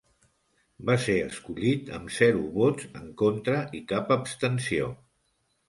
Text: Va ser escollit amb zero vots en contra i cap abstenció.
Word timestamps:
Va 0.89 0.95
ser 1.03 1.17
escollit 1.25 1.91
amb 1.99 2.15
zero 2.17 2.41
vots 2.57 2.89
en 3.03 3.13
contra 3.23 3.61
i 3.81 3.85
cap 3.95 4.13
abstenció. 4.19 4.93